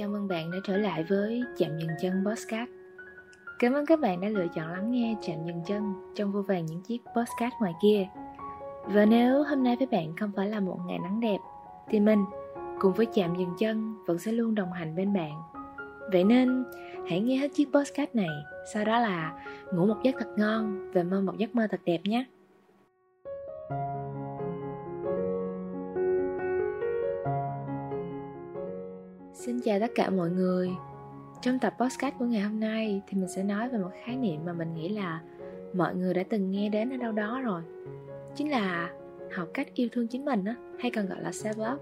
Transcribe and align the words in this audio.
Chào 0.00 0.08
mừng 0.08 0.28
bạn 0.28 0.50
đã 0.50 0.58
trở 0.64 0.76
lại 0.76 1.04
với 1.08 1.42
Chạm 1.58 1.78
Dừng 1.78 1.90
Chân 2.00 2.24
Postcard 2.26 2.70
Cảm 3.58 3.72
ơn 3.72 3.86
các 3.86 4.00
bạn 4.00 4.20
đã 4.20 4.28
lựa 4.28 4.46
chọn 4.54 4.72
lắng 4.72 4.90
nghe 4.90 5.16
Chạm 5.22 5.36
Dừng 5.46 5.62
Chân 5.66 5.92
trong 6.14 6.32
vô 6.32 6.42
vàng 6.42 6.66
những 6.66 6.82
chiếc 6.82 6.98
postcard 6.98 7.54
ngoài 7.60 7.72
kia. 7.82 8.06
Và 8.84 9.04
nếu 9.04 9.42
hôm 9.42 9.62
nay 9.62 9.76
với 9.76 9.86
bạn 9.86 10.16
không 10.16 10.32
phải 10.36 10.48
là 10.48 10.60
một 10.60 10.78
ngày 10.86 10.98
nắng 10.98 11.20
đẹp, 11.20 11.38
Thì 11.88 12.00
mình 12.00 12.24
cùng 12.78 12.92
với 12.92 13.06
Chạm 13.06 13.36
Dừng 13.36 13.54
Chân 13.58 13.94
vẫn 14.06 14.18
sẽ 14.18 14.32
luôn 14.32 14.54
đồng 14.54 14.72
hành 14.72 14.96
bên 14.96 15.12
bạn. 15.12 15.42
Vậy 16.12 16.24
nên, 16.24 16.64
hãy 17.08 17.20
nghe 17.20 17.36
hết 17.36 17.48
chiếc 17.54 17.68
postcard 17.72 18.14
này, 18.14 18.30
Sau 18.74 18.84
đó 18.84 19.00
là 19.00 19.32
ngủ 19.74 19.86
một 19.86 19.96
giấc 20.02 20.14
thật 20.18 20.28
ngon 20.36 20.92
và 20.92 21.02
mơ 21.02 21.20
một 21.20 21.36
giấc 21.38 21.54
mơ 21.54 21.66
thật 21.70 21.80
đẹp 21.84 22.00
nhé. 22.04 22.24
Xin 29.32 29.60
chào 29.60 29.80
tất 29.80 29.90
cả 29.94 30.10
mọi 30.10 30.30
người. 30.30 30.70
Trong 31.42 31.58
tập 31.58 31.74
podcast 31.80 32.14
của 32.18 32.24
ngày 32.24 32.40
hôm 32.40 32.60
nay 32.60 33.02
thì 33.06 33.18
mình 33.18 33.28
sẽ 33.28 33.42
nói 33.42 33.68
về 33.68 33.78
một 33.78 33.90
khái 34.04 34.16
niệm 34.16 34.40
mà 34.44 34.52
mình 34.52 34.74
nghĩ 34.74 34.88
là 34.88 35.20
mọi 35.72 35.94
người 35.94 36.14
đã 36.14 36.22
từng 36.28 36.50
nghe 36.50 36.68
đến 36.68 36.90
ở 36.90 36.96
đâu 36.96 37.12
đó 37.12 37.40
rồi. 37.40 37.62
Chính 38.34 38.50
là 38.50 38.90
học 39.34 39.48
cách 39.54 39.74
yêu 39.74 39.88
thương 39.92 40.06
chính 40.06 40.24
mình 40.24 40.44
á, 40.44 40.54
hay 40.78 40.90
còn 40.90 41.06
gọi 41.06 41.22
là 41.22 41.30
self-love 41.30 41.76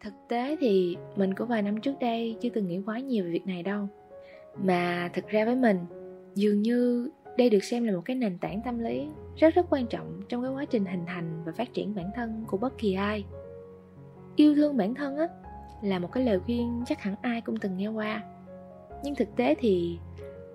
Thực 0.00 0.12
tế 0.28 0.56
thì 0.60 0.96
mình 1.16 1.34
của 1.34 1.44
vài 1.44 1.62
năm 1.62 1.80
trước 1.80 1.94
đây 2.00 2.36
chưa 2.40 2.48
từng 2.48 2.68
nghĩ 2.68 2.80
quá 2.86 2.98
nhiều 2.98 3.24
về 3.24 3.30
việc 3.30 3.46
này 3.46 3.62
đâu. 3.62 3.88
Mà 4.62 5.10
thực 5.14 5.28
ra 5.28 5.44
với 5.44 5.56
mình, 5.56 5.78
dường 6.34 6.62
như 6.62 7.10
đây 7.38 7.50
được 7.50 7.64
xem 7.64 7.84
là 7.84 7.92
một 7.92 8.02
cái 8.04 8.16
nền 8.16 8.38
tảng 8.38 8.60
tâm 8.64 8.78
lý 8.78 9.08
rất 9.36 9.54
rất 9.54 9.66
quan 9.70 9.86
trọng 9.86 10.20
trong 10.28 10.42
cái 10.42 10.50
quá 10.50 10.64
trình 10.64 10.84
hình 10.84 11.04
thành 11.06 11.42
và 11.46 11.52
phát 11.52 11.74
triển 11.74 11.94
bản 11.94 12.10
thân 12.14 12.44
của 12.46 12.56
bất 12.56 12.78
kỳ 12.78 12.94
ai 12.94 13.24
yêu 14.38 14.54
thương 14.54 14.76
bản 14.76 14.94
thân 14.94 15.16
á, 15.16 15.28
là 15.82 15.98
một 15.98 16.12
cái 16.12 16.24
lời 16.24 16.40
khuyên 16.40 16.82
chắc 16.86 17.02
hẳn 17.02 17.14
ai 17.22 17.40
cũng 17.40 17.56
từng 17.56 17.76
nghe 17.76 17.88
qua. 17.88 18.22
Nhưng 19.04 19.14
thực 19.14 19.36
tế 19.36 19.54
thì 19.58 19.98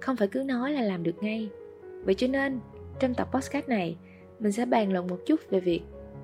không 0.01 0.15
phải 0.15 0.27
cứ 0.27 0.43
nói 0.43 0.71
là 0.71 0.81
làm 0.81 1.03
được 1.03 1.15
ngay. 1.21 1.49
Vậy 2.03 2.15
cho 2.15 2.27
nên, 2.27 2.59
trong 2.99 3.13
tập 3.13 3.27
podcast 3.31 3.67
này, 3.67 3.97
mình 4.39 4.51
sẽ 4.51 4.65
bàn 4.65 4.93
luận 4.93 5.07
một 5.07 5.17
chút 5.25 5.39
về 5.49 5.59
việc 5.59 5.81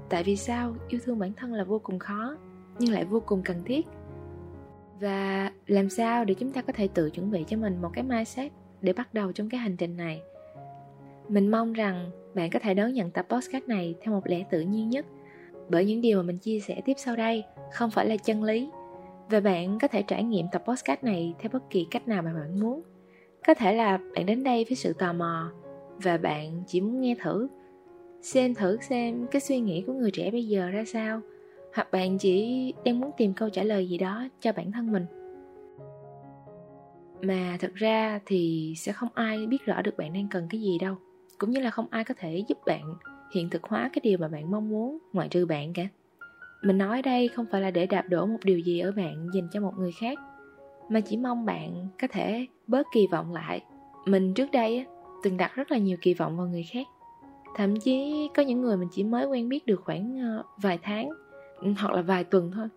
tại 0.10 0.24
vì 0.24 0.36
sao 0.36 0.76
yêu 0.88 1.02
thương 1.04 1.20
bản 1.20 1.34
thân 1.34 1.54
là 1.54 1.64
vô 1.64 1.80
cùng 1.80 2.00
khó, 2.00 2.38
nhưng 2.80 2.94
lại 2.94 3.06
vô 3.06 3.20
cùng 3.20 3.42
cần 3.44 3.64
thiết. 3.66 3.88
Và 5.00 5.52
làm 5.68 5.90
sao 5.90 6.26
để 6.26 6.34
chúng 6.34 6.52
ta 6.52 6.62
có 6.62 6.74
thể 6.74 6.88
tự 6.88 7.10
chuẩn 7.10 7.32
bị 7.32 7.44
cho 7.48 7.58
mình 7.58 7.82
một 7.82 7.90
cái 7.94 8.04
mindset 8.04 8.52
để 8.82 8.94
bắt 8.94 9.14
đầu 9.14 9.32
trong 9.32 9.50
cái 9.50 9.60
hành 9.60 9.78
trình 9.78 9.98
này? 9.98 10.22
Mình 11.28 11.52
mong 11.52 11.74
rằng 11.74 12.12
bạn 12.34 12.50
có 12.50 12.60
thể 12.60 12.74
đón 12.74 12.94
nhận 12.94 13.12
tập 13.12 13.26
podcast 13.30 13.68
này 13.68 13.96
theo 14.02 14.14
một 14.14 14.28
lẽ 14.28 14.44
tự 14.50 14.62
nhiên 14.62 14.90
nhất 14.90 15.06
bởi 15.70 15.86
những 15.86 16.02
điều 16.02 16.18
mà 16.18 16.24
mình 16.24 16.38
chia 16.38 16.60
sẻ 16.60 16.82
tiếp 16.86 16.94
sau 16.98 17.16
đây, 17.16 17.44
không 17.74 17.90
phải 17.90 18.06
là 18.06 18.18
chân 18.18 18.44
lý. 18.44 18.70
Và 19.30 19.40
bạn 19.40 19.78
có 19.82 19.88
thể 19.88 20.02
trải 20.02 20.24
nghiệm 20.24 20.46
tập 20.52 20.64
podcast 20.68 21.04
này 21.04 21.34
theo 21.40 21.50
bất 21.54 21.70
kỳ 21.70 21.88
cách 21.92 22.08
nào 22.08 22.22
mà 22.22 22.34
bạn 22.34 22.60
muốn. 22.60 22.82
Có 23.48 23.54
thể 23.54 23.74
là 23.76 24.00
bạn 24.16 24.26
đến 24.26 24.44
đây 24.44 24.66
với 24.70 24.76
sự 24.76 24.94
tò 24.94 25.14
mò 25.14 25.52
và 26.04 26.18
bạn 26.18 26.64
chỉ 26.68 26.82
muốn 26.82 27.02
nghe 27.02 27.16
thử. 27.22 27.48
Xem 28.22 28.56
thử 28.56 28.78
xem 28.82 29.28
cái 29.32 29.42
suy 29.42 29.60
nghĩ 29.60 29.84
của 29.88 29.94
người 29.94 30.12
trẻ 30.12 30.32
bây 30.32 30.48
giờ 30.48 30.70
ra 30.70 30.84
sao, 30.86 31.22
hoặc 31.76 31.92
bạn 31.92 32.18
chỉ 32.18 32.74
đang 32.86 33.00
muốn 33.00 33.12
tìm 33.18 33.34
câu 33.34 33.50
trả 33.50 33.64
lời 33.64 33.90
gì 33.90 33.98
đó 33.98 34.28
cho 34.40 34.52
bản 34.52 34.72
thân 34.72 34.92
mình. 34.92 35.06
Mà 37.22 37.58
thật 37.60 37.72
ra 37.76 38.20
thì 38.26 38.74
sẽ 38.78 38.92
không 38.92 39.10
ai 39.14 39.48
biết 39.48 39.66
rõ 39.66 39.82
được 39.82 39.98
bạn 39.98 40.14
đang 40.14 40.28
cần 40.32 40.48
cái 40.50 40.62
gì 40.62 40.78
đâu, 40.78 40.96
cũng 41.38 41.52
như 41.52 41.60
là 41.60 41.70
không 41.70 41.88
ai 41.90 42.04
có 42.04 42.14
thể 42.18 42.44
giúp 42.48 42.58
bạn 42.66 42.96
hiện 43.32 43.50
thực 43.50 43.64
hóa 43.64 43.90
cái 43.94 44.02
điều 44.04 44.18
mà 44.18 44.28
bạn 44.28 44.52
mong 44.52 44.70
muốn, 44.70 44.98
ngoại 45.14 45.28
trừ 45.28 45.46
bạn 45.46 45.74
cả. 45.74 45.88
Mình 46.62 46.78
nói 46.78 47.02
đây 47.02 47.28
không 47.28 47.46
phải 47.52 47.62
là 47.62 47.72
để 47.72 47.86
đạp 47.86 48.06
đổ 48.10 48.26
một 48.26 48.38
điều 48.44 48.60
gì 48.60 48.80
ở 48.80 48.92
bạn 48.92 49.28
dành 49.34 49.48
cho 49.52 49.62
một 49.62 49.74
người 49.78 49.92
khác, 49.92 50.20
mà 50.90 51.00
chỉ 51.00 51.18
mong 51.18 51.46
bạn 51.46 51.88
có 52.02 52.08
thể 52.12 52.48
bớt 52.68 52.88
kỳ 52.94 53.08
vọng 53.12 53.34
lại. 53.34 53.64
Mình 54.06 54.34
trước 54.34 54.52
đây 54.52 54.86
từng 55.24 55.38
đặt 55.38 55.56
rất 55.56 55.72
là 55.72 55.78
nhiều 55.78 55.98
kỳ 56.02 56.14
vọng 56.14 56.38
vào 56.38 56.48
người 56.48 56.66
khác. 56.74 56.88
Thậm 57.56 57.80
chí 57.80 58.30
có 58.36 58.44
những 58.44 58.62
người 58.62 58.78
mình 58.78 58.88
chỉ 58.92 59.04
mới 59.04 59.26
quen 59.26 59.50
biết 59.50 59.66
được 59.66 59.82
khoảng 59.86 60.20
ờ, 60.20 60.44
vài 60.62 60.80
tháng 60.82 61.10
ừ, 61.62 61.74
hoặc 61.80 61.94
là 61.94 62.02
vài 62.02 62.24
tuần 62.24 62.52
thôi. 62.56 62.68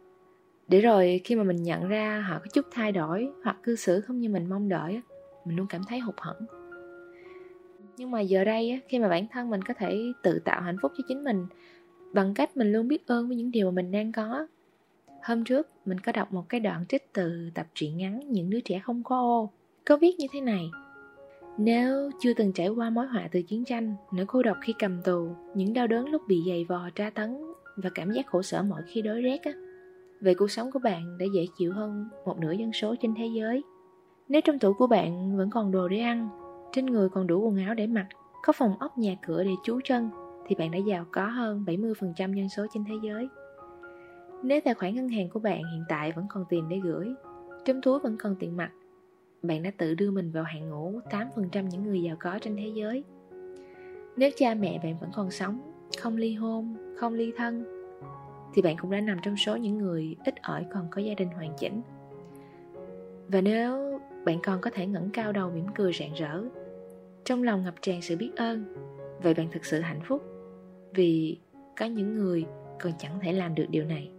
Để 0.68 0.80
rồi 0.80 1.20
khi 1.24 1.36
mà 1.36 1.42
mình 1.42 1.62
nhận 1.62 1.88
ra 1.88 2.24
họ 2.28 2.38
có 2.38 2.46
chút 2.52 2.66
thay 2.70 2.92
đổi 2.92 3.28
hoặc 3.44 3.56
cư 3.62 3.76
xử 3.76 4.00
không 4.00 4.20
như 4.20 4.28
mình 4.28 4.48
mong 4.48 4.68
đợi 4.68 5.00
mình 5.44 5.56
luôn 5.56 5.66
cảm 5.66 5.82
thấy 5.88 5.98
hụt 5.98 6.14
hẫng 6.18 6.61
nhưng 7.96 8.10
mà 8.10 8.20
giờ 8.20 8.44
đây 8.44 8.80
khi 8.88 8.98
mà 8.98 9.08
bản 9.08 9.26
thân 9.32 9.50
mình 9.50 9.62
có 9.62 9.74
thể 9.74 10.12
tự 10.22 10.38
tạo 10.38 10.62
hạnh 10.62 10.76
phúc 10.82 10.92
cho 10.98 11.04
chính 11.08 11.24
mình 11.24 11.46
bằng 12.12 12.34
cách 12.34 12.56
mình 12.56 12.72
luôn 12.72 12.88
biết 12.88 13.06
ơn 13.06 13.28
với 13.28 13.36
những 13.36 13.50
điều 13.50 13.70
mà 13.70 13.74
mình 13.74 13.90
đang 13.90 14.12
có. 14.12 14.46
Hôm 15.22 15.44
trước, 15.44 15.68
mình 15.84 16.00
có 16.00 16.12
đọc 16.12 16.32
một 16.32 16.48
cái 16.48 16.60
đoạn 16.60 16.84
trích 16.88 17.12
từ 17.12 17.50
tập 17.54 17.66
truyện 17.74 17.96
ngắn 17.96 18.20
những 18.30 18.50
đứa 18.50 18.60
trẻ 18.60 18.80
không 18.84 19.02
có 19.02 19.16
ô, 19.16 19.50
có 19.84 19.96
viết 19.96 20.14
như 20.18 20.26
thế 20.32 20.40
này. 20.40 20.70
Nếu 21.58 22.10
chưa 22.20 22.34
từng 22.34 22.52
trải 22.52 22.68
qua 22.68 22.90
mối 22.90 23.06
họa 23.06 23.28
từ 23.32 23.42
chiến 23.42 23.64
tranh, 23.64 23.94
nỗi 24.12 24.26
cô 24.26 24.42
độc 24.42 24.56
khi 24.62 24.74
cầm 24.78 25.02
tù, 25.02 25.28
những 25.54 25.72
đau 25.72 25.86
đớn 25.86 26.08
lúc 26.08 26.22
bị 26.28 26.42
giày 26.48 26.64
vò 26.64 26.90
tra 26.94 27.10
tấn 27.10 27.36
và 27.76 27.90
cảm 27.94 28.10
giác 28.10 28.26
khổ 28.26 28.42
sở 28.42 28.62
mỗi 28.62 28.82
khi 28.86 29.02
đói 29.02 29.22
rét 29.22 29.42
á, 29.42 29.52
về 30.20 30.34
cuộc 30.34 30.50
sống 30.50 30.70
của 30.72 30.78
bạn 30.78 31.18
đã 31.18 31.26
dễ 31.34 31.46
chịu 31.58 31.72
hơn 31.72 32.08
một 32.24 32.38
nửa 32.38 32.52
dân 32.52 32.72
số 32.72 32.94
trên 33.00 33.14
thế 33.14 33.26
giới. 33.26 33.62
Nếu 34.28 34.40
trong 34.40 34.58
tủ 34.58 34.72
của 34.72 34.86
bạn 34.86 35.36
vẫn 35.36 35.50
còn 35.50 35.72
đồ 35.72 35.88
để 35.88 35.98
ăn 35.98 36.28
trên 36.72 36.86
người 36.86 37.08
còn 37.08 37.26
đủ 37.26 37.40
quần 37.40 37.56
áo 37.56 37.74
để 37.74 37.86
mặc, 37.86 38.06
có 38.42 38.52
phòng 38.52 38.78
ốc 38.78 38.98
nhà 38.98 39.16
cửa 39.26 39.44
để 39.44 39.50
trú 39.64 39.80
chân, 39.84 40.10
thì 40.46 40.54
bạn 40.54 40.70
đã 40.70 40.78
giàu 40.78 41.04
có 41.12 41.26
hơn 41.26 41.64
70% 41.66 42.34
dân 42.34 42.48
số 42.48 42.66
trên 42.74 42.84
thế 42.84 42.94
giới. 43.02 43.28
Nếu 44.42 44.60
tài 44.64 44.74
khoản 44.74 44.94
ngân 44.94 45.08
hàng 45.08 45.28
của 45.28 45.40
bạn 45.40 45.62
hiện 45.72 45.82
tại 45.88 46.12
vẫn 46.12 46.26
còn 46.28 46.44
tiền 46.48 46.68
để 46.68 46.80
gửi, 46.84 47.14
trong 47.64 47.82
túi 47.82 47.98
vẫn 47.98 48.16
còn 48.18 48.36
tiền 48.38 48.56
mặt, 48.56 48.70
bạn 49.42 49.62
đã 49.62 49.70
tự 49.78 49.94
đưa 49.94 50.10
mình 50.10 50.30
vào 50.30 50.44
hạng 50.44 50.70
ngũ 50.70 51.00
8% 51.10 51.68
những 51.68 51.82
người 51.82 52.02
giàu 52.02 52.16
có 52.20 52.38
trên 52.38 52.56
thế 52.56 52.70
giới. 52.74 53.04
Nếu 54.16 54.30
cha 54.36 54.54
mẹ 54.54 54.80
bạn 54.82 54.98
vẫn 55.00 55.10
còn 55.14 55.30
sống, 55.30 55.60
không 55.98 56.16
ly 56.16 56.34
hôn, 56.34 56.76
không 56.98 57.14
ly 57.14 57.32
thân, 57.36 57.64
thì 58.54 58.62
bạn 58.62 58.76
cũng 58.76 58.90
đã 58.90 59.00
nằm 59.00 59.18
trong 59.22 59.36
số 59.36 59.56
những 59.56 59.78
người 59.78 60.16
ít 60.24 60.34
ỏi 60.42 60.66
còn 60.72 60.86
có 60.90 61.02
gia 61.02 61.14
đình 61.14 61.28
hoàn 61.28 61.52
chỉnh. 61.58 61.82
Và 63.28 63.40
nếu 63.40 64.00
bạn 64.24 64.38
còn 64.42 64.60
có 64.60 64.70
thể 64.74 64.86
ngẩng 64.86 65.10
cao 65.10 65.32
đầu 65.32 65.50
mỉm 65.50 65.66
cười 65.74 65.92
rạng 65.92 66.14
rỡ 66.14 66.42
trong 67.24 67.42
lòng 67.42 67.64
ngập 67.64 67.74
tràn 67.80 68.02
sự 68.02 68.16
biết 68.16 68.30
ơn. 68.36 68.64
Vậy 69.22 69.34
bạn 69.34 69.48
thực 69.52 69.64
sự 69.64 69.80
hạnh 69.80 70.00
phúc? 70.04 70.22
Vì 70.94 71.38
có 71.76 71.86
những 71.86 72.14
người 72.14 72.44
còn 72.80 72.92
chẳng 72.98 73.18
thể 73.22 73.32
làm 73.32 73.54
được 73.54 73.66
điều 73.70 73.84
này. 73.84 74.10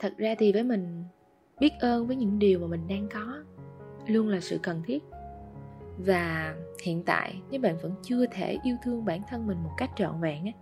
Thật 0.00 0.12
ra 0.16 0.34
thì 0.38 0.52
với 0.52 0.62
mình, 0.62 1.04
biết 1.60 1.72
ơn 1.80 2.06
với 2.06 2.16
những 2.16 2.38
điều 2.38 2.58
mà 2.58 2.66
mình 2.66 2.88
đang 2.88 3.08
có 3.14 3.44
luôn 4.06 4.28
là 4.28 4.40
sự 4.40 4.58
cần 4.62 4.82
thiết. 4.86 5.02
Và 5.98 6.56
hiện 6.82 7.02
tại, 7.06 7.42
nếu 7.50 7.60
bạn 7.60 7.76
vẫn 7.82 7.94
chưa 8.02 8.26
thể 8.26 8.58
yêu 8.62 8.76
thương 8.84 9.04
bản 9.04 9.22
thân 9.28 9.46
mình 9.46 9.58
một 9.64 9.72
cách 9.76 9.90
trọn 9.96 10.20
vẹn 10.20 10.44
á, 10.44 10.52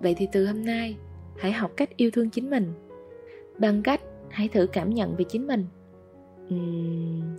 vậy 0.00 0.14
thì 0.18 0.28
từ 0.32 0.46
hôm 0.46 0.64
nay, 0.64 0.96
hãy 1.38 1.52
học 1.52 1.70
cách 1.76 1.96
yêu 1.96 2.10
thương 2.12 2.30
chính 2.30 2.50
mình. 2.50 2.72
Bằng 3.58 3.82
cách 3.82 4.00
hãy 4.30 4.48
thử 4.48 4.66
cảm 4.72 4.90
nhận 4.90 5.16
về 5.16 5.24
chính 5.28 5.46
mình 5.46 5.66
uhm, 6.52 7.38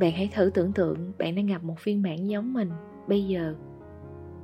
bạn 0.00 0.12
hãy 0.12 0.30
thử 0.34 0.50
tưởng 0.54 0.72
tượng 0.72 1.12
bạn 1.18 1.34
đang 1.34 1.46
gặp 1.46 1.64
một 1.64 1.78
phiên 1.78 2.02
bản 2.02 2.28
giống 2.28 2.52
mình 2.52 2.70
bây 3.08 3.26
giờ 3.26 3.54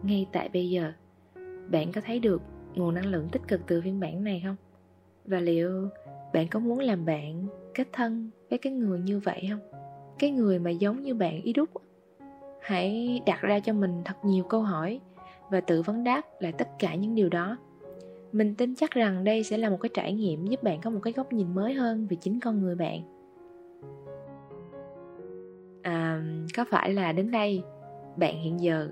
ngay 0.02 0.26
tại 0.32 0.48
bây 0.52 0.70
giờ. 0.70 0.92
Bạn 1.70 1.92
có 1.92 2.00
thấy 2.00 2.20
được 2.20 2.42
nguồn 2.74 2.94
năng 2.94 3.06
lượng 3.06 3.28
tích 3.32 3.42
cực 3.48 3.60
từ 3.66 3.80
phiên 3.80 4.00
bản 4.00 4.24
này 4.24 4.42
không? 4.44 4.56
Và 5.24 5.40
liệu 5.40 5.88
bạn 6.32 6.48
có 6.48 6.60
muốn 6.60 6.78
làm 6.78 7.04
bạn 7.04 7.46
kết 7.74 7.88
thân 7.92 8.30
với 8.50 8.58
cái 8.58 8.72
người 8.72 9.00
như 9.00 9.18
vậy 9.18 9.46
không? 9.50 9.60
Cái 10.18 10.30
người 10.30 10.58
mà 10.58 10.70
giống 10.70 11.02
như 11.02 11.14
bạn 11.14 11.42
ý 11.42 11.52
đúc 11.52 11.70
hãy 12.62 13.20
đặt 13.26 13.40
ra 13.40 13.60
cho 13.60 13.72
mình 13.72 14.02
thật 14.04 14.14
nhiều 14.24 14.44
câu 14.44 14.62
hỏi 14.62 15.00
và 15.50 15.60
tự 15.60 15.82
vấn 15.82 16.04
đáp 16.04 16.22
lại 16.40 16.52
tất 16.52 16.68
cả 16.78 16.94
những 16.94 17.14
điều 17.14 17.28
đó. 17.28 17.56
Mình 18.32 18.54
tin 18.54 18.74
chắc 18.74 18.90
rằng 18.90 19.24
đây 19.24 19.42
sẽ 19.42 19.58
là 19.58 19.70
một 19.70 19.78
cái 19.80 19.90
trải 19.94 20.12
nghiệm 20.12 20.46
giúp 20.46 20.62
bạn 20.62 20.80
có 20.80 20.90
một 20.90 21.00
cái 21.02 21.12
góc 21.12 21.32
nhìn 21.32 21.54
mới 21.54 21.74
hơn 21.74 22.06
về 22.10 22.16
chính 22.20 22.40
con 22.40 22.62
người 22.62 22.74
bạn. 22.74 23.15
Có 26.56 26.64
phải 26.64 26.92
là 26.92 27.12
đến 27.12 27.30
đây 27.30 27.62
bạn 28.16 28.42
hiện 28.42 28.60
giờ 28.60 28.88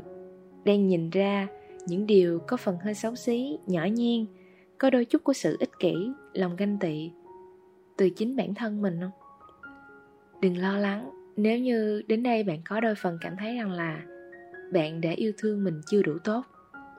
đang 0.64 0.87
nhìn 0.87 1.11
ra 1.11 1.49
những 1.87 2.06
điều 2.06 2.38
có 2.46 2.56
phần 2.56 2.76
hơi 2.84 2.94
xấu 2.94 3.14
xí, 3.14 3.58
nhỏ 3.66 3.84
nhen, 3.84 4.26
có 4.78 4.90
đôi 4.90 5.05
chút 5.05 5.25
của 5.25 5.32
sự 5.32 5.56
ích 5.61 5.78
kỷ, 5.78 5.94
lòng 6.32 6.56
ganh 6.56 6.78
tị 6.78 7.11
từ 7.96 8.11
chính 8.11 8.37
bản 8.37 8.55
thân 8.55 8.82
mình 8.82 9.00
không? 9.00 9.11
Đừng 10.40 10.58
lo 10.58 10.78
lắng, 10.78 11.11
nếu 11.37 11.58
như 11.58 12.02
đến 12.06 12.22
đây 12.22 12.43
bạn 12.43 12.58
có 12.69 12.81
đôi 12.81 12.94
phần 12.94 13.19
cảm 13.20 13.37
thấy 13.38 13.56
rằng 13.56 13.70
là 13.70 14.02
bạn 14.72 15.00
đã 15.00 15.10
yêu 15.10 15.32
thương 15.38 15.64
mình 15.64 15.81
chưa 15.87 16.02
đủ 16.02 16.12
tốt, 16.25 16.43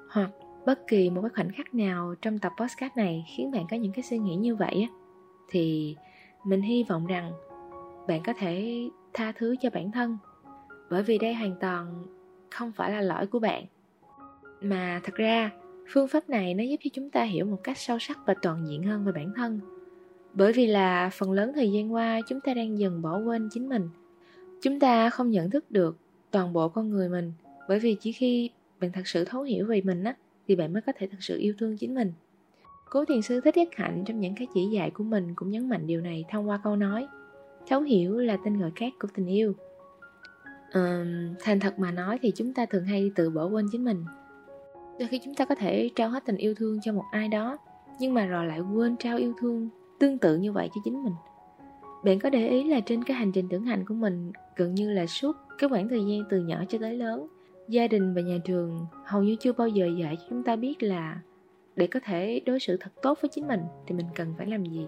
hoặc 0.09 0.29
bất 0.65 0.87
kỳ 0.87 1.09
một 1.09 1.21
cái 1.21 1.29
khoảnh 1.35 1.51
khắc 1.51 1.73
nào 1.73 2.15
trong 2.21 2.39
tập 2.39 2.51
podcast 2.59 2.97
này 2.97 3.25
khiến 3.35 3.51
bạn 3.51 3.65
có 3.71 3.77
những 3.77 3.91
cái 3.91 4.03
suy 4.03 4.17
nghĩ 4.17 4.35
như 4.35 4.55
vậy 4.55 4.87
á, 4.89 4.95
thì 5.49 5.95
mình 6.45 6.61
hy 6.61 6.83
vọng 6.89 7.05
rằng 7.05 7.31
bạn 8.07 8.21
có 8.23 8.33
thể 8.39 8.83
tha 9.13 9.31
thứ 9.31 9.55
cho 9.61 9.69
bản 9.69 9.91
thân 9.91 10.17
bởi 10.89 11.03
vì 11.03 11.17
đây 11.17 11.33
hoàn 11.33 11.55
toàn 11.61 12.03
không 12.51 12.71
phải 12.71 12.91
là 12.91 13.01
lỗi 13.01 13.27
của 13.27 13.39
bạn. 13.39 13.65
Mà 14.61 15.01
thật 15.03 15.15
ra, 15.15 15.51
phương 15.93 16.07
pháp 16.07 16.29
này 16.29 16.53
nó 16.53 16.63
giúp 16.63 16.77
cho 16.83 16.89
chúng 16.93 17.09
ta 17.09 17.23
hiểu 17.23 17.45
một 17.45 17.63
cách 17.63 17.77
sâu 17.77 17.99
sắc 17.99 18.19
và 18.25 18.33
toàn 18.41 18.67
diện 18.67 18.83
hơn 18.83 19.05
về 19.05 19.11
bản 19.11 19.33
thân. 19.35 19.59
Bởi 20.33 20.53
vì 20.53 20.67
là 20.67 21.09
phần 21.13 21.31
lớn 21.31 21.51
thời 21.55 21.71
gian 21.71 21.93
qua, 21.93 22.21
chúng 22.27 22.41
ta 22.41 22.53
đang 22.53 22.79
dần 22.79 23.01
bỏ 23.01 23.17
quên 23.17 23.49
chính 23.51 23.69
mình. 23.69 23.89
Chúng 24.61 24.79
ta 24.79 25.09
không 25.09 25.31
nhận 25.31 25.49
thức 25.49 25.71
được 25.71 25.97
toàn 26.31 26.53
bộ 26.53 26.69
con 26.69 26.89
người 26.89 27.09
mình, 27.09 27.33
bởi 27.67 27.79
vì 27.79 27.95
chỉ 27.99 28.11
khi 28.11 28.49
bạn 28.79 28.91
thật 28.91 29.07
sự 29.07 29.25
thấu 29.25 29.41
hiểu 29.41 29.65
về 29.65 29.81
mình 29.81 30.03
á, 30.03 30.15
thì 30.47 30.55
bạn 30.55 30.73
mới 30.73 30.81
có 30.81 30.91
thể 30.97 31.07
thật 31.07 31.17
sự 31.19 31.37
yêu 31.37 31.53
thương 31.57 31.77
chính 31.77 31.95
mình. 31.95 32.13
Cố 32.89 33.05
thiền 33.05 33.21
sư 33.21 33.41
thích 33.41 33.57
nhất 33.57 33.67
hạnh 33.71 34.03
trong 34.05 34.19
những 34.19 34.35
cái 34.35 34.47
chỉ 34.53 34.65
dạy 34.65 34.91
của 34.91 35.03
mình 35.03 35.33
cũng 35.35 35.49
nhấn 35.49 35.69
mạnh 35.69 35.87
điều 35.87 36.01
này 36.01 36.25
thông 36.31 36.49
qua 36.49 36.59
câu 36.63 36.75
nói, 36.75 37.07
thấu 37.67 37.81
hiểu 37.81 38.17
là 38.17 38.37
tên 38.45 38.59
gọi 38.59 38.71
khác 38.75 38.93
của 38.99 39.07
tình 39.15 39.27
yêu 39.27 39.53
um, 40.73 41.35
thành 41.39 41.59
thật 41.59 41.79
mà 41.79 41.91
nói 41.91 42.19
thì 42.21 42.31
chúng 42.35 42.53
ta 42.53 42.65
thường 42.65 42.85
hay 42.85 43.11
tự 43.15 43.29
bỏ 43.29 43.45
quên 43.45 43.65
chính 43.71 43.85
mình. 43.85 44.05
Đôi 44.99 45.07
khi 45.07 45.19
chúng 45.25 45.35
ta 45.35 45.45
có 45.45 45.55
thể 45.55 45.89
trao 45.95 46.09
hết 46.09 46.25
tình 46.25 46.37
yêu 46.37 46.53
thương 46.55 46.79
cho 46.81 46.93
một 46.93 47.03
ai 47.11 47.27
đó 47.27 47.57
nhưng 47.99 48.13
mà 48.13 48.25
rồi 48.25 48.45
lại 48.45 48.59
quên 48.59 48.95
trao 48.97 49.17
yêu 49.17 49.33
thương 49.39 49.69
tương 49.99 50.17
tự 50.17 50.37
như 50.37 50.51
vậy 50.51 50.69
cho 50.75 50.81
chính 50.83 51.03
mình. 51.03 51.13
Bạn 52.03 52.19
có 52.19 52.29
để 52.29 52.49
ý 52.49 52.63
là 52.63 52.79
trên 52.79 53.03
cái 53.03 53.17
hành 53.17 53.31
trình 53.31 53.49
trưởng 53.49 53.65
thành 53.65 53.85
của 53.85 53.93
mình 53.93 54.31
gần 54.55 54.75
như 54.75 54.91
là 54.91 55.05
suốt 55.05 55.35
cái 55.57 55.69
khoảng 55.69 55.89
thời 55.89 56.05
gian 56.05 56.23
từ 56.29 56.39
nhỏ 56.39 56.63
cho 56.69 56.77
tới 56.77 56.93
lớn 56.93 57.27
gia 57.67 57.87
đình 57.87 58.13
và 58.13 58.21
nhà 58.21 58.37
trường 58.45 58.85
hầu 59.05 59.23
như 59.23 59.35
chưa 59.39 59.53
bao 59.53 59.67
giờ 59.67 59.85
dạy 59.99 60.15
cho 60.15 60.25
chúng 60.29 60.43
ta 60.43 60.55
biết 60.55 60.83
là 60.83 61.19
để 61.75 61.87
có 61.87 61.99
thể 62.03 62.41
đối 62.45 62.59
xử 62.59 62.77
thật 62.77 62.91
tốt 63.01 63.17
với 63.21 63.29
chính 63.29 63.47
mình 63.47 63.61
thì 63.87 63.95
mình 63.95 64.05
cần 64.15 64.33
phải 64.37 64.47
làm 64.47 64.65
gì 64.65 64.87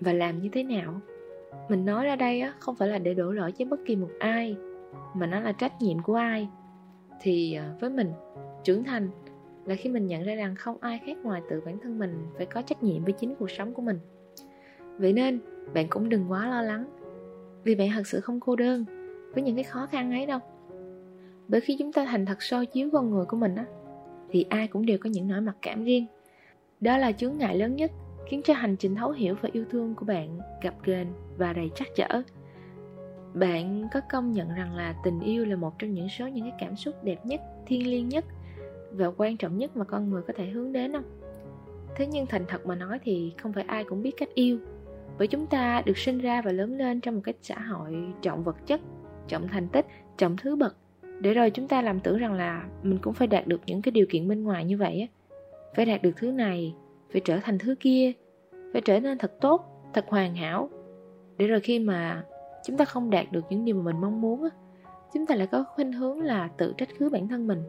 và 0.00 0.12
làm 0.12 0.42
như 0.42 0.48
thế 0.52 0.62
nào. 0.62 1.00
Mình 1.68 1.84
nói 1.84 2.04
ra 2.04 2.16
đây 2.16 2.40
á 2.40 2.54
không 2.58 2.76
phải 2.76 2.88
là 2.88 2.98
để 2.98 3.14
đổ 3.14 3.32
lỗi 3.32 3.52
cho 3.52 3.64
bất 3.64 3.80
kỳ 3.86 3.96
một 3.96 4.10
ai 4.18 4.56
mà 5.14 5.26
nó 5.26 5.40
là 5.40 5.52
trách 5.52 5.82
nhiệm 5.82 5.98
của 6.02 6.14
ai. 6.14 6.48
Thì 7.20 7.54
à, 7.54 7.74
với 7.80 7.90
mình, 7.90 8.12
trưởng 8.64 8.84
thành 8.84 9.10
là 9.64 9.74
khi 9.74 9.90
mình 9.90 10.06
nhận 10.06 10.22
ra 10.22 10.34
rằng 10.34 10.54
không 10.54 10.76
ai 10.80 11.00
khác 11.06 11.16
ngoài 11.22 11.42
tự 11.50 11.62
bản 11.66 11.78
thân 11.82 11.98
mình 11.98 12.26
phải 12.36 12.46
có 12.46 12.62
trách 12.62 12.82
nhiệm 12.82 13.04
với 13.04 13.12
chính 13.12 13.34
cuộc 13.34 13.50
sống 13.50 13.74
của 13.74 13.82
mình. 13.82 13.98
Vậy 14.98 15.12
nên, 15.12 15.40
bạn 15.74 15.86
cũng 15.90 16.08
đừng 16.08 16.30
quá 16.30 16.48
lo 16.48 16.62
lắng 16.62 16.84
vì 17.64 17.74
bạn 17.74 17.90
thật 17.94 18.06
sự 18.06 18.20
không 18.20 18.40
cô 18.40 18.56
đơn 18.56 18.84
với 19.34 19.42
những 19.42 19.54
cái 19.54 19.64
khó 19.64 19.86
khăn 19.86 20.12
ấy 20.12 20.26
đâu. 20.26 20.38
Bởi 21.48 21.60
khi 21.60 21.76
chúng 21.78 21.92
ta 21.92 22.04
thành 22.04 22.26
thật 22.26 22.42
soi 22.42 22.66
chiếu 22.66 22.88
con 22.92 23.10
người 23.10 23.24
của 23.24 23.36
mình 23.36 23.54
á, 23.54 23.64
thì 24.30 24.46
ai 24.48 24.68
cũng 24.68 24.86
đều 24.86 24.98
có 24.98 25.10
những 25.10 25.28
nỗi 25.28 25.40
mặc 25.40 25.56
cảm 25.62 25.84
riêng. 25.84 26.06
Đó 26.80 26.98
là 26.98 27.12
chướng 27.12 27.38
ngại 27.38 27.56
lớn 27.56 27.76
nhất 27.76 27.90
khiến 28.28 28.42
cho 28.44 28.54
hành 28.54 28.76
trình 28.76 28.96
thấu 28.96 29.10
hiểu 29.10 29.34
và 29.40 29.48
yêu 29.52 29.64
thương 29.70 29.94
của 29.94 30.04
bạn 30.04 30.38
gặp 30.62 30.74
ghềnh 30.84 31.06
và 31.38 31.52
đầy 31.52 31.70
trắc 31.74 31.88
trở 31.94 32.22
bạn 33.34 33.88
có 33.92 34.00
công 34.10 34.32
nhận 34.32 34.54
rằng 34.54 34.76
là 34.76 34.94
tình 35.04 35.20
yêu 35.20 35.44
là 35.44 35.56
một 35.56 35.78
trong 35.78 35.94
những 35.94 36.08
số 36.08 36.28
những 36.28 36.44
cái 36.44 36.54
cảm 36.60 36.76
xúc 36.76 36.94
đẹp 37.04 37.26
nhất, 37.26 37.40
thiêng 37.66 37.90
liêng 37.90 38.08
nhất 38.08 38.24
và 38.92 39.10
quan 39.16 39.36
trọng 39.36 39.58
nhất 39.58 39.76
mà 39.76 39.84
con 39.84 40.10
người 40.10 40.22
có 40.22 40.32
thể 40.36 40.46
hướng 40.46 40.72
đến 40.72 40.92
không? 40.92 41.20
Thế 41.96 42.06
nhưng 42.06 42.26
thành 42.26 42.44
thật 42.48 42.66
mà 42.66 42.74
nói 42.74 42.98
thì 43.02 43.32
không 43.38 43.52
phải 43.52 43.64
ai 43.66 43.84
cũng 43.84 44.02
biết 44.02 44.12
cách 44.16 44.28
yêu. 44.34 44.58
Bởi 45.18 45.26
chúng 45.26 45.46
ta 45.46 45.82
được 45.86 45.98
sinh 45.98 46.18
ra 46.18 46.42
và 46.42 46.52
lớn 46.52 46.78
lên 46.78 47.00
trong 47.00 47.14
một 47.14 47.20
cái 47.24 47.34
xã 47.42 47.58
hội 47.58 47.96
trọng 48.22 48.44
vật 48.44 48.56
chất 48.66 48.80
trọng 49.28 49.48
thành 49.48 49.68
tích 49.68 49.86
trọng 50.18 50.36
thứ 50.36 50.56
bậc. 50.56 50.76
Để 51.20 51.34
rồi 51.34 51.50
chúng 51.50 51.68
ta 51.68 51.82
làm 51.82 52.00
tưởng 52.00 52.18
rằng 52.18 52.32
là 52.32 52.64
mình 52.82 52.98
cũng 53.02 53.14
phải 53.14 53.28
đạt 53.28 53.46
được 53.46 53.60
những 53.66 53.82
cái 53.82 53.92
điều 53.92 54.06
kiện 54.10 54.28
bên 54.28 54.42
ngoài 54.42 54.64
như 54.64 54.76
vậy 54.76 55.00
á. 55.00 55.36
Phải 55.74 55.86
đạt 55.86 56.02
được 56.02 56.12
thứ 56.16 56.32
này, 56.32 56.74
phải 57.12 57.20
trở 57.24 57.38
thành 57.42 57.58
thứ 57.58 57.74
kia, 57.80 58.12
phải 58.72 58.82
trở 58.84 59.00
nên 59.00 59.18
thật 59.18 59.32
tốt, 59.40 59.90
thật 59.94 60.04
hoàn 60.08 60.34
hảo. 60.34 60.70
Để 61.38 61.46
rồi 61.46 61.60
khi 61.60 61.78
mà 61.78 62.24
chúng 62.64 62.76
ta 62.76 62.84
không 62.84 63.10
đạt 63.10 63.32
được 63.32 63.44
những 63.50 63.64
điều 63.64 63.76
mà 63.76 63.82
mình 63.82 64.00
mong 64.00 64.20
muốn 64.20 64.48
chúng 65.14 65.26
ta 65.26 65.34
lại 65.34 65.46
có 65.46 65.64
khuynh 65.64 65.92
hướng 65.92 66.20
là 66.20 66.48
tự 66.56 66.74
trách 66.78 66.88
cứ 66.98 67.10
bản 67.10 67.28
thân 67.28 67.46
mình. 67.46 67.62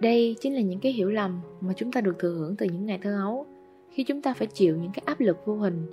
Đây 0.00 0.36
chính 0.40 0.54
là 0.54 0.60
những 0.60 0.80
cái 0.80 0.92
hiểu 0.92 1.10
lầm 1.10 1.40
mà 1.60 1.72
chúng 1.76 1.92
ta 1.92 2.00
được 2.00 2.18
thừa 2.18 2.34
hưởng 2.34 2.56
từ 2.56 2.66
những 2.66 2.86
ngày 2.86 2.98
thơ 3.02 3.16
ấu, 3.22 3.46
khi 3.90 4.04
chúng 4.04 4.22
ta 4.22 4.34
phải 4.34 4.46
chịu 4.46 4.76
những 4.76 4.90
cái 4.94 5.02
áp 5.06 5.20
lực 5.20 5.46
vô 5.46 5.54
hình. 5.54 5.86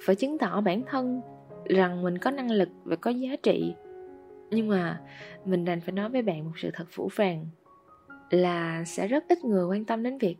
Phải 0.00 0.16
chứng 0.16 0.38
tỏ 0.38 0.60
bản 0.60 0.82
thân 0.86 1.20
rằng 1.64 2.02
mình 2.02 2.18
có 2.18 2.30
năng 2.30 2.50
lực 2.50 2.68
và 2.84 2.96
có 2.96 3.10
giá 3.10 3.36
trị. 3.42 3.74
Nhưng 4.50 4.68
mà 4.68 5.00
mình 5.44 5.64
đành 5.64 5.80
phải 5.80 5.92
nói 5.92 6.08
với 6.08 6.22
bạn 6.22 6.44
một 6.44 6.52
sự 6.56 6.70
thật 6.74 6.84
phủ 6.90 7.08
phàng 7.08 7.46
là 8.30 8.84
sẽ 8.84 9.08
rất 9.08 9.24
ít 9.28 9.44
người 9.44 9.64
quan 9.64 9.84
tâm 9.84 10.02
đến 10.02 10.18
việc 10.18 10.36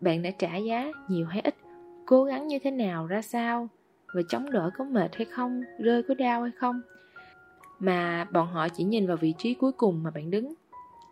bạn 0.00 0.22
đã 0.22 0.30
trả 0.30 0.56
giá 0.56 0.92
nhiều 1.08 1.26
hay 1.26 1.40
ít, 1.40 1.54
cố 2.06 2.24
gắng 2.24 2.46
như 2.46 2.58
thế 2.58 2.70
nào, 2.70 3.06
ra 3.06 3.22
sao 3.22 3.68
và 4.14 4.22
chống 4.28 4.50
đỡ 4.50 4.70
có 4.78 4.84
mệt 4.84 5.16
hay 5.16 5.24
không? 5.24 5.62
Rơi 5.78 6.02
có 6.02 6.14
đau 6.14 6.42
hay 6.42 6.50
không? 6.56 6.80
Mà 7.78 8.26
bọn 8.32 8.46
họ 8.46 8.68
chỉ 8.68 8.84
nhìn 8.84 9.06
vào 9.06 9.16
vị 9.16 9.34
trí 9.38 9.54
cuối 9.54 9.72
cùng 9.72 10.02
mà 10.02 10.10
bạn 10.10 10.30
đứng. 10.30 10.54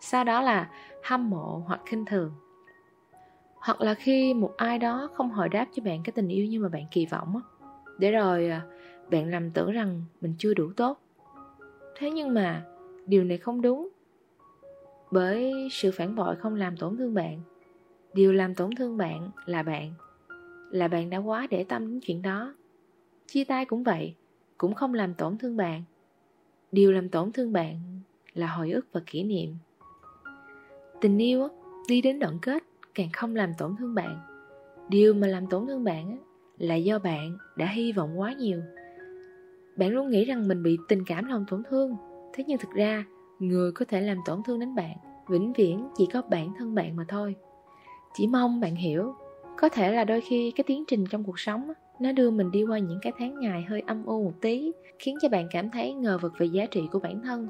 Sau 0.01 0.25
đó 0.25 0.41
là 0.41 0.71
hâm 1.05 1.31
mộ 1.31 1.63
hoặc 1.67 1.81
khinh 1.87 2.05
thường. 2.05 2.33
Hoặc 3.55 3.81
là 3.81 3.95
khi 3.95 4.35
một 4.35 4.55
ai 4.57 4.79
đó 4.79 5.09
không 5.15 5.31
hồi 5.31 5.49
đáp 5.49 5.67
cho 5.73 5.83
bạn 5.83 6.03
cái 6.05 6.13
tình 6.13 6.29
yêu 6.29 6.47
như 6.47 6.61
mà 6.61 6.69
bạn 6.69 6.85
kỳ 6.91 7.07
vọng 7.07 7.35
á. 7.37 7.69
Để 7.99 8.11
rồi 8.11 8.49
à, 8.49 8.63
bạn 9.11 9.31
lầm 9.31 9.51
tưởng 9.51 9.73
rằng 9.73 10.03
mình 10.21 10.35
chưa 10.39 10.55
đủ 10.55 10.73
tốt. 10.77 11.01
Thế 11.97 12.11
nhưng 12.11 12.35
mà 12.35 12.65
điều 13.07 13.25
này 13.25 13.39
không 13.39 13.63
đúng. 13.63 13.89
Bởi 15.11 15.69
sự 15.71 15.91
phản 15.91 16.15
bội 16.15 16.37
không 16.37 16.55
làm 16.55 16.77
tổn 16.77 16.97
thương 16.97 17.15
bạn. 17.15 17.41
Điều 18.15 18.33
làm 18.33 18.55
tổn 18.55 18.71
thương 18.77 18.97
bạn 18.97 19.31
là 19.47 19.63
bạn. 19.63 19.95
Là 20.71 20.89
bạn 20.89 21.11
đã 21.11 21.19
quá 21.19 21.47
để 21.51 21.65
tâm 21.65 21.91
đến 21.91 22.01
chuyện 22.03 22.23
đó 22.23 22.55
chia 23.29 23.45
tay 23.45 23.65
cũng 23.65 23.83
vậy, 23.83 24.15
cũng 24.59 24.75
không 24.75 24.95
làm 24.95 25.15
tổn 25.15 25.39
thương 25.39 25.57
bạn. 25.57 25.83
Điều 26.73 26.93
làm 26.93 27.09
tổn 27.09 27.33
thương 27.33 27.53
bạn 27.53 28.01
là 28.35 28.47
hồi 28.47 28.71
ức 28.71 28.87
và 28.93 29.01
kỷ 29.07 29.23
niệm. 29.23 29.57
Tình 31.01 31.19
yêu 31.19 31.49
đi 31.89 32.01
đến 32.01 32.19
đoạn 32.19 32.39
kết, 32.43 32.63
càng 32.95 33.09
không 33.13 33.37
làm 33.37 33.53
tổn 33.59 33.77
thương 33.79 33.95
bạn. 33.95 34.21
Điều 34.89 35.15
mà 35.15 35.27
làm 35.27 35.47
tổn 35.47 35.67
thương 35.67 35.85
bạn 35.85 36.19
là 36.59 36.75
do 36.75 36.99
bạn 36.99 37.39
đã 37.57 37.67
hy 37.67 37.93
vọng 37.93 38.21
quá 38.21 38.33
nhiều. 38.33 38.61
Bạn 39.77 39.91
luôn 39.91 40.11
nghĩ 40.11 40.25
rằng 40.25 40.49
mình 40.49 40.63
bị 40.63 40.79
tình 40.89 41.05
cảm 41.07 41.25
làm 41.25 41.45
tổn 41.51 41.63
thương, 41.69 41.97
thế 42.33 42.45
nhưng 42.47 42.59
thực 42.59 42.71
ra, 42.71 43.05
người 43.39 43.73
có 43.73 43.85
thể 43.85 44.01
làm 44.01 44.19
tổn 44.27 44.43
thương 44.43 44.61
đến 44.61 44.75
bạn 44.75 44.97
vĩnh 45.29 45.53
viễn 45.53 45.89
chỉ 45.97 46.07
có 46.13 46.23
bản 46.23 46.53
thân 46.59 46.75
bạn 46.75 46.97
mà 46.97 47.05
thôi. 47.09 47.35
Chỉ 48.15 48.27
mong 48.27 48.61
bạn 48.61 48.77
hiểu 48.77 49.15
có 49.61 49.69
thể 49.69 49.93
là 49.93 50.05
đôi 50.05 50.21
khi 50.21 50.53
cái 50.57 50.65
tiến 50.67 50.85
trình 50.89 51.05
trong 51.11 51.25
cuộc 51.25 51.39
sống 51.39 51.73
nó 52.01 52.13
đưa 52.13 52.31
mình 52.31 52.51
đi 52.51 52.65
qua 52.65 52.79
những 52.79 52.99
cái 53.03 53.13
tháng 53.19 53.41
ngày 53.41 53.63
hơi 53.63 53.83
âm 53.87 54.05
u 54.05 54.25
một 54.25 54.33
tí, 54.41 54.73
khiến 54.99 55.17
cho 55.23 55.29
bạn 55.29 55.49
cảm 55.51 55.71
thấy 55.71 55.93
ngờ 55.93 56.19
vực 56.23 56.33
về 56.39 56.47
giá 56.47 56.67
trị 56.67 56.89
của 56.93 56.99
bản 56.99 57.21
thân. 57.25 57.49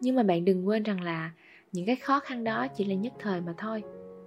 Nhưng 0.00 0.16
mà 0.16 0.22
bạn 0.22 0.44
đừng 0.44 0.68
quên 0.68 0.82
rằng 0.82 1.00
là 1.00 1.30
những 1.72 1.86
cái 1.86 1.96
khó 1.96 2.20
khăn 2.20 2.44
đó 2.44 2.66
chỉ 2.68 2.84
là 2.84 2.94
nhất 2.94 3.12
thời 3.18 3.40
mà 3.40 3.54
thôi. 3.58 3.82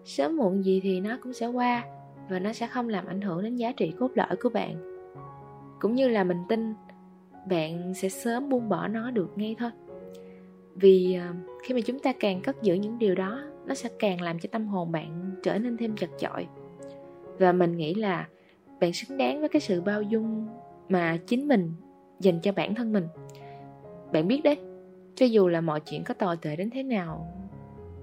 Sớm 0.05 0.37
muộn 0.37 0.65
gì 0.65 0.79
thì 0.83 0.99
nó 0.99 1.17
cũng 1.23 1.33
sẽ 1.33 1.47
qua 1.47 1.83
và 2.29 2.39
nó 2.39 2.53
sẽ 2.53 2.67
không 2.67 2.89
làm 2.89 3.05
ảnh 3.05 3.21
hưởng 3.21 3.43
đến 3.43 3.55
giá 3.55 3.71
trị 3.71 3.93
cốt 3.99 4.11
lõi 4.15 4.35
của 4.41 4.49
bạn. 4.49 5.01
Cũng 5.79 5.95
như 5.95 6.07
là 6.07 6.23
mình 6.23 6.37
tin 6.49 6.73
bạn 7.49 7.93
sẽ 7.93 8.09
sớm 8.09 8.49
buông 8.49 8.69
bỏ 8.69 8.87
nó 8.87 9.11
được 9.11 9.29
ngay 9.35 9.55
thôi. 9.59 9.71
Vì 10.75 11.15
ờ, 11.15 11.33
khi 11.63 11.73
mà 11.73 11.81
chúng 11.81 11.99
ta 11.99 12.13
càng 12.19 12.41
cất 12.41 12.61
giữ 12.61 12.73
những 12.73 12.99
điều 12.99 13.15
đó, 13.15 13.41
nó 13.65 13.73
sẽ 13.73 13.89
càng 13.99 14.21
làm 14.21 14.39
cho 14.39 14.49
tâm 14.51 14.67
hồn 14.67 14.91
bạn 14.91 15.31
trở 15.43 15.59
nên 15.59 15.77
thêm 15.77 15.95
chật 15.95 16.09
chội 16.19 16.47
và 17.39 17.51
mình 17.51 17.77
nghĩ 17.77 17.93
là 17.93 18.27
bạn 18.79 18.93
xứng 18.93 19.17
đáng 19.17 19.39
với 19.39 19.49
cái 19.49 19.59
sự 19.59 19.81
bao 19.81 20.01
dung 20.01 20.47
mà 20.89 21.17
chính 21.27 21.47
mình 21.47 21.73
dành 22.19 22.39
cho 22.41 22.51
bản 22.51 22.75
thân 22.75 22.93
mình. 22.93 23.07
Bạn 24.11 24.27
biết 24.27 24.41
đấy, 24.43 24.57
cho 25.15 25.25
dù 25.25 25.47
là 25.47 25.61
mọi 25.61 25.79
chuyện 25.79 26.03
có 26.03 26.13
tồi 26.13 26.37
tệ 26.37 26.55
đến 26.55 26.69
thế 26.69 26.83
nào, 26.83 27.33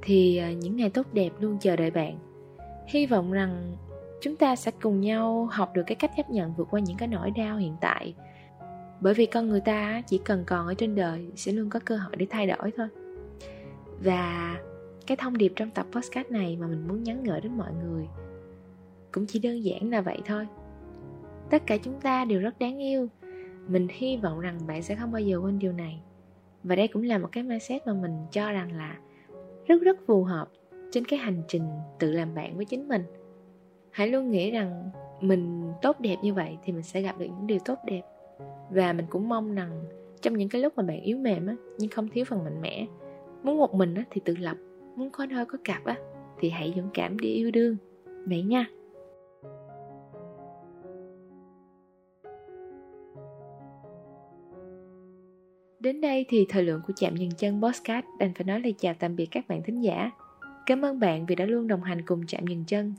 thì 0.03 0.37
à, 0.37 0.53
những 0.53 0.77
ngày 0.77 0.91
tốt 0.91 1.07
đẹp 1.13 1.31
luôn 1.41 1.59
chờ 1.61 1.77
đợi 1.77 1.91
bạn. 1.91 2.19
Hy 2.87 3.07
vọng 3.07 3.33
rằng 3.33 3.77
chúng 4.21 4.37
ta 4.37 4.57
sẽ 4.57 4.71
cùng 4.83 5.01
nhau 5.01 5.49
học 5.53 5.71
được 5.75 5.83
cái 5.87 5.97
cách 5.97 6.11
chấp 6.17 6.31
nhận 6.31 6.55
vượt 6.55 6.69
qua 6.71 6.81
những 6.81 6.97
cái 6.97 7.09
nỗi 7.09 7.31
đau 7.31 7.57
hiện 7.57 7.77
tại. 7.81 8.15
Bởi 9.01 9.15
vì 9.15 9.27
con 9.27 9.49
người 9.49 9.61
ta 9.61 10.03
chỉ 10.07 10.19
cần 10.19 10.45
còn 10.47 10.67
ở 10.67 10.75
trên 10.75 10.95
đời 10.95 11.31
sẽ 11.37 11.53
luôn 11.53 11.71
có 11.71 11.81
cơ 11.85 11.97
hội 11.97 12.17
để 12.17 12.27
thay 12.31 12.47
đổi 12.47 12.71
thôi. 12.77 12.89
Và 14.05 14.57
cái 15.07 15.17
thông 15.17 15.39
điệp 15.39 15.53
trong 15.57 15.71
tập 15.71 15.87
podcast 15.93 16.31
này 16.31 16.57
mà 16.61 16.67
mình 16.67 16.89
muốn 16.89 17.03
nhắn 17.03 17.25
gửi 17.25 17.41
đến 17.41 17.59
mọi 17.59 17.71
người 17.85 18.07
cũng 19.17 19.27
chỉ 19.27 19.39
đơn 19.39 19.65
giản 19.65 19.91
là 19.91 20.01
vậy 20.01 20.19
thôi. 20.25 20.47
Tất 21.51 21.63
cả 21.67 21.77
chúng 21.77 22.01
ta 22.01 22.25
đều 22.25 22.41
rất 22.41 22.59
đáng 22.59 22.79
yêu. 22.79 23.09
Mình 23.69 23.89
hy 23.91 24.17
vọng 24.17 24.41
rằng 24.41 24.59
bạn 24.67 24.83
sẽ 24.83 24.95
không 24.95 25.13
bao 25.13 25.23
giờ 25.23 25.37
quên 25.37 25.59
điều 25.59 25.73
này. 25.73 26.01
Và 26.63 26.77
đây 26.77 26.89
cũng 26.89 27.03
là 27.03 27.19
một 27.19 27.29
cái 27.33 27.43
mindset 27.43 27.87
mà 27.87 27.93
mình 27.95 28.13
cho 28.31 28.53
rằng 28.53 28.73
là 28.73 28.99
rất 29.67 29.83
rất 29.83 29.99
phù 30.07 30.25
hợp 30.25 30.49
trên 30.91 31.05
cái 31.05 31.19
hành 31.19 31.43
trình 31.49 31.63
tự 31.99 32.13
làm 32.13 32.35
bạn 32.35 32.57
với 32.57 32.65
chính 32.65 32.89
mình. 32.89 33.03
Hãy 33.91 34.09
luôn 34.09 34.31
nghĩ 34.31 34.51
rằng 34.51 34.91
mình 35.21 35.73
tốt 35.83 36.01
đẹp 36.01 36.17
như 36.23 36.35
vậy 36.35 36.59
thì 36.65 36.73
mình 36.73 36.83
sẽ 36.83 37.01
gặp 37.01 37.19
được 37.19 37.27
những 37.27 37.47
điều 37.47 37.59
tốt 37.65 37.79
đẹp. 37.87 38.03
Và 38.71 38.93
mình 38.93 39.07
cũng 39.11 39.29
mong 39.29 39.55
rằng 39.55 39.85
trong 40.23 40.37
những 40.37 40.49
cái 40.49 40.63
lúc 40.63 40.73
mà 40.77 40.83
bạn 40.83 41.01
yếu 41.01 41.19
mềm 41.19 41.47
á, 41.47 41.57
nhưng 41.79 41.91
không 41.91 42.09
thiếu 42.09 42.25
phần 42.25 42.45
mạnh 42.45 42.61
mẽ, 42.61 42.87
muốn 43.43 43.59
một 43.59 43.75
mình 43.75 43.95
á 43.95 44.05
thì 44.11 44.21
tự 44.25 44.37
lập, 44.37 44.57
muốn 44.97 45.11
có 45.11 45.27
đôi 45.27 45.47
có 45.47 45.59
cặp 45.65 45.85
á 45.85 45.97
thì 46.39 46.51
hãy 46.51 46.73
dũng 46.77 46.91
cảm 46.95 47.19
đi 47.19 47.29
yêu 47.29 47.51
đương. 47.51 47.77
Vậy 48.27 48.43
nha. 48.43 48.67
Đến 55.81 56.01
đây 56.01 56.27
thì 56.29 56.47
thời 56.49 56.63
lượng 56.63 56.81
của 56.87 56.93
chạm 56.97 57.17
dừng 57.17 57.31
chân 57.39 57.63
Postcard 57.63 58.07
đành 58.19 58.35
phải 58.35 58.45
nói 58.45 58.61
lời 58.61 58.75
chào 58.79 58.95
tạm 58.99 59.17
biệt 59.17 59.27
các 59.31 59.49
bạn 59.49 59.63
thính 59.63 59.81
giả. 59.81 60.11
Cảm 60.67 60.85
ơn 60.85 61.01
bạn 61.01 61.27
vì 61.27 61.35
đã 61.35 61.45
luôn 61.45 61.69
đồng 61.69 61.83
hành 61.83 62.03
cùng 62.07 62.27
chạm 62.27 62.47
dừng 62.47 62.65
chân. 62.67 62.95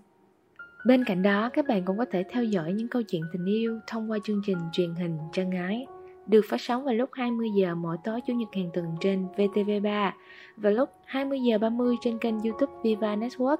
Bên 0.85 1.03
cạnh 1.03 1.21
đó, 1.21 1.49
các 1.53 1.67
bạn 1.67 1.85
cũng 1.85 1.97
có 1.97 2.05
thể 2.11 2.23
theo 2.31 2.43
dõi 2.43 2.73
những 2.73 2.87
câu 2.87 3.01
chuyện 3.01 3.21
tình 3.33 3.45
yêu 3.45 3.79
thông 3.87 4.11
qua 4.11 4.17
chương 4.23 4.41
trình 4.45 4.57
truyền 4.71 4.95
hình 4.95 5.17
Chân 5.33 5.51
Ái, 5.51 5.85
được 6.27 6.45
phát 6.49 6.61
sóng 6.61 6.83
vào 6.83 6.93
lúc 6.93 7.09
20 7.13 7.49
giờ 7.55 7.75
mỗi 7.75 7.97
tối 8.03 8.21
chủ 8.27 8.33
nhật 8.33 8.49
hàng 8.53 8.69
tuần 8.73 8.85
trên 9.01 9.27
VTV3 9.35 10.11
và 10.57 10.69
lúc 10.69 10.89
20 11.05 11.39
giờ 11.41 11.57
30 11.57 11.95
trên 12.01 12.17
kênh 12.17 12.39
YouTube 12.39 12.73
Viva 12.83 13.15
Network. 13.15 13.57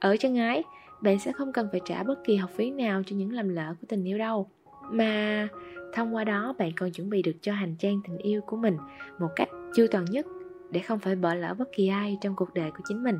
Ở 0.00 0.16
Chân 0.16 0.36
Ái, 0.36 0.64
bạn 1.00 1.18
sẽ 1.18 1.32
không 1.32 1.52
cần 1.52 1.68
phải 1.72 1.80
trả 1.84 2.02
bất 2.02 2.24
kỳ 2.24 2.36
học 2.36 2.50
phí 2.56 2.70
nào 2.70 3.02
cho 3.06 3.16
những 3.16 3.32
lầm 3.32 3.48
lỡ 3.48 3.74
của 3.80 3.86
tình 3.88 4.04
yêu 4.04 4.18
đâu. 4.18 4.48
Mà 4.92 5.48
thông 5.92 6.14
qua 6.14 6.24
đó 6.24 6.54
bạn 6.58 6.70
còn 6.76 6.90
chuẩn 6.90 7.10
bị 7.10 7.22
được 7.22 7.36
cho 7.40 7.52
hành 7.52 7.76
trang 7.78 8.00
tình 8.04 8.18
yêu 8.18 8.40
của 8.46 8.56
mình 8.56 8.76
một 9.18 9.28
cách 9.36 9.48
chu 9.74 9.86
toàn 9.90 10.04
nhất 10.04 10.26
để 10.70 10.80
không 10.80 10.98
phải 10.98 11.16
bỏ 11.16 11.34
lỡ 11.34 11.54
bất 11.58 11.68
kỳ 11.76 11.88
ai 11.88 12.18
trong 12.20 12.36
cuộc 12.36 12.54
đời 12.54 12.70
của 12.70 12.82
chính 12.88 13.02
mình. 13.02 13.18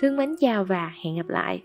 Thương 0.00 0.16
mến, 0.16 0.36
chào 0.40 0.64
và 0.64 0.92
hẹn 1.04 1.16
gặp 1.16 1.28
lại. 1.28 1.62